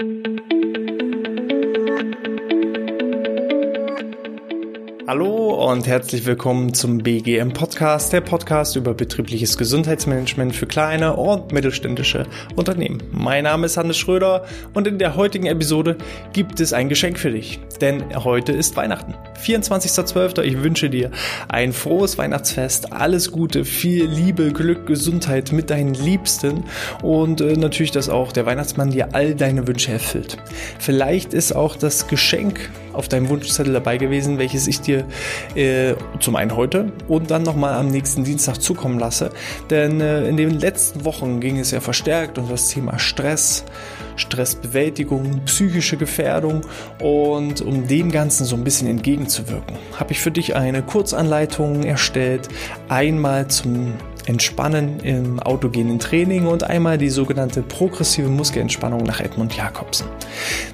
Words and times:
thank 0.00 0.26
you 0.28 0.37
Hallo 5.08 5.70
und 5.70 5.86
herzlich 5.86 6.26
willkommen 6.26 6.74
zum 6.74 6.98
BGM 6.98 7.54
Podcast, 7.54 8.12
der 8.12 8.20
Podcast 8.20 8.76
über 8.76 8.92
betriebliches 8.92 9.56
Gesundheitsmanagement 9.56 10.54
für 10.54 10.66
kleine 10.66 11.16
und 11.16 11.50
mittelständische 11.50 12.26
Unternehmen. 12.56 13.02
Mein 13.10 13.44
Name 13.44 13.64
ist 13.64 13.78
Hannes 13.78 13.96
Schröder 13.96 14.44
und 14.74 14.86
in 14.86 14.98
der 14.98 15.16
heutigen 15.16 15.46
Episode 15.46 15.96
gibt 16.34 16.60
es 16.60 16.74
ein 16.74 16.90
Geschenk 16.90 17.18
für 17.18 17.30
dich, 17.30 17.58
denn 17.80 18.04
heute 18.22 18.52
ist 18.52 18.76
Weihnachten. 18.76 19.14
24.12. 19.42 20.42
Ich 20.42 20.62
wünsche 20.62 20.90
dir 20.90 21.10
ein 21.48 21.72
frohes 21.72 22.18
Weihnachtsfest, 22.18 22.92
alles 22.92 23.32
Gute, 23.32 23.64
viel 23.64 24.04
Liebe, 24.04 24.52
Glück, 24.52 24.86
Gesundheit 24.86 25.52
mit 25.52 25.70
deinen 25.70 25.94
Liebsten 25.94 26.64
und 27.02 27.40
äh, 27.40 27.56
natürlich, 27.56 27.92
dass 27.92 28.10
auch 28.10 28.30
der 28.30 28.44
Weihnachtsmann 28.44 28.90
dir 28.90 29.14
all 29.14 29.34
deine 29.34 29.66
Wünsche 29.66 29.90
erfüllt. 29.90 30.36
Vielleicht 30.78 31.32
ist 31.32 31.56
auch 31.56 31.76
das 31.76 32.08
Geschenk 32.08 32.68
auf 32.98 33.08
deinem 33.08 33.28
Wunschzettel 33.28 33.72
dabei 33.72 33.96
gewesen, 33.96 34.38
welches 34.38 34.66
ich 34.66 34.80
dir 34.80 35.06
äh, 35.54 35.94
zum 36.18 36.34
einen 36.34 36.56
heute 36.56 36.92
und 37.06 37.30
dann 37.30 37.44
nochmal 37.44 37.74
am 37.74 37.86
nächsten 37.86 38.24
Dienstag 38.24 38.60
zukommen 38.60 38.98
lasse. 38.98 39.30
Denn 39.70 40.00
äh, 40.00 40.28
in 40.28 40.36
den 40.36 40.58
letzten 40.58 41.04
Wochen 41.04 41.38
ging 41.38 41.60
es 41.60 41.70
ja 41.70 41.80
verstärkt 41.80 42.38
um 42.38 42.48
das 42.48 42.68
Thema 42.68 42.98
Stress, 42.98 43.64
Stressbewältigung, 44.16 45.42
psychische 45.44 45.96
Gefährdung 45.96 46.62
und 47.00 47.60
um 47.60 47.86
dem 47.86 48.10
Ganzen 48.10 48.44
so 48.44 48.56
ein 48.56 48.64
bisschen 48.64 48.88
entgegenzuwirken, 48.88 49.76
habe 49.94 50.12
ich 50.12 50.18
für 50.18 50.32
dich 50.32 50.56
eine 50.56 50.82
Kurzanleitung 50.82 51.84
erstellt, 51.84 52.48
einmal 52.88 53.46
zum 53.46 53.94
Entspannen 54.28 55.00
im 55.00 55.40
autogenen 55.40 55.98
Training 55.98 56.46
und 56.46 56.62
einmal 56.62 56.98
die 56.98 57.08
sogenannte 57.08 57.62
progressive 57.62 58.28
Muskelentspannung 58.28 59.02
nach 59.02 59.20
Edmund 59.20 59.56
Jakobsen. 59.56 60.06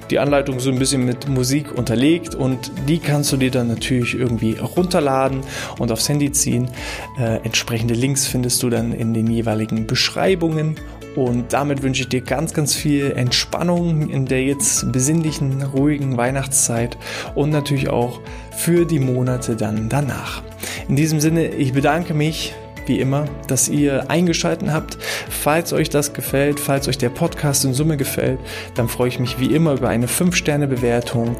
Die 0.09 0.19
Anleitung 0.19 0.59
so 0.59 0.69
ein 0.69 0.77
bisschen 0.77 1.05
mit 1.05 1.29
Musik 1.29 1.71
unterlegt 1.71 2.35
und 2.35 2.69
die 2.89 2.99
kannst 2.99 3.31
du 3.31 3.37
dir 3.37 3.51
dann 3.51 3.69
natürlich 3.69 4.13
irgendwie 4.13 4.57
runterladen 4.57 5.39
und 5.79 5.89
aufs 5.89 6.09
Handy 6.09 6.33
ziehen. 6.33 6.69
Äh, 7.17 7.37
entsprechende 7.45 7.93
Links 7.93 8.27
findest 8.27 8.61
du 8.61 8.69
dann 8.69 8.91
in 8.91 9.13
den 9.13 9.27
jeweiligen 9.27 9.87
Beschreibungen 9.87 10.75
und 11.15 11.53
damit 11.53 11.81
wünsche 11.81 12.01
ich 12.01 12.09
dir 12.09 12.19
ganz, 12.19 12.53
ganz 12.53 12.75
viel 12.75 13.11
Entspannung 13.11 14.09
in 14.09 14.25
der 14.25 14.43
jetzt 14.43 14.91
besinnlichen, 14.91 15.63
ruhigen 15.63 16.17
Weihnachtszeit 16.17 16.97
und 17.35 17.51
natürlich 17.51 17.87
auch 17.87 18.19
für 18.51 18.85
die 18.85 18.99
Monate 18.99 19.55
dann 19.55 19.87
danach. 19.87 20.43
In 20.89 20.97
diesem 20.97 21.21
Sinne, 21.21 21.47
ich 21.47 21.71
bedanke 21.71 22.13
mich 22.13 22.53
wie 22.87 22.99
immer, 22.99 23.25
dass 23.47 23.67
ihr 23.67 24.09
eingeschalten 24.09 24.73
habt. 24.73 24.97
Falls 25.29 25.73
euch 25.73 25.89
das 25.89 26.13
gefällt, 26.13 26.59
falls 26.59 26.87
euch 26.87 26.97
der 26.97 27.09
Podcast 27.09 27.65
in 27.65 27.73
Summe 27.73 27.97
gefällt, 27.97 28.39
dann 28.75 28.87
freue 28.87 29.09
ich 29.09 29.19
mich 29.19 29.39
wie 29.39 29.53
immer 29.53 29.73
über 29.73 29.89
eine 29.89 30.07
5-Sterne-Bewertung 30.07 31.35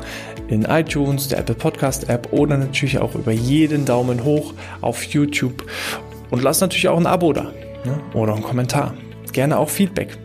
in 0.47 0.63
iTunes, 0.63 1.27
der 1.27 1.39
Apple 1.39 1.55
Podcast 1.55 2.09
App 2.09 2.31
oder 2.31 2.57
natürlich 2.57 2.99
auch 2.99 3.15
über 3.15 3.31
jeden 3.31 3.85
Daumen 3.85 4.23
hoch 4.23 4.53
auf 4.81 5.03
YouTube. 5.03 5.65
Und 6.29 6.43
lasst 6.43 6.61
natürlich 6.61 6.87
auch 6.87 6.97
ein 6.97 7.07
Abo 7.07 7.33
da 7.33 7.51
ne? 7.83 7.99
oder 8.13 8.33
einen 8.33 8.43
Kommentar. 8.43 8.93
Gerne 9.31 9.57
auch 9.57 9.69
Feedback. 9.69 10.17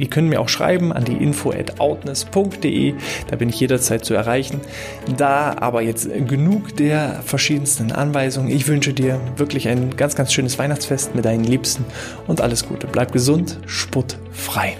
Ihr 0.00 0.08
könnt 0.08 0.30
mir 0.30 0.40
auch 0.40 0.48
schreiben 0.48 0.94
an 0.94 1.04
die 1.04 1.12
info 1.12 1.50
at 1.50 1.78
outness.de, 1.78 2.94
da 3.28 3.36
bin 3.36 3.50
ich 3.50 3.60
jederzeit 3.60 4.02
zu 4.02 4.14
erreichen. 4.14 4.62
Da 5.18 5.56
aber 5.60 5.82
jetzt 5.82 6.08
genug 6.26 6.74
der 6.76 7.20
verschiedensten 7.22 7.92
Anweisungen. 7.92 8.50
Ich 8.50 8.66
wünsche 8.66 8.94
dir 8.94 9.20
wirklich 9.36 9.68
ein 9.68 9.94
ganz, 9.98 10.16
ganz 10.16 10.32
schönes 10.32 10.58
Weihnachtsfest 10.58 11.14
mit 11.14 11.26
deinen 11.26 11.44
Liebsten 11.44 11.84
und 12.26 12.40
alles 12.40 12.66
Gute. 12.66 12.86
Bleib 12.86 13.12
gesund, 13.12 13.58
sputtfrei. 13.66 14.78